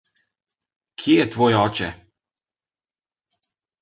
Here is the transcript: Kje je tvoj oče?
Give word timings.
Kje 1.01 1.17
je 1.19 1.27
tvoj 1.35 1.57
oče? 1.65 1.91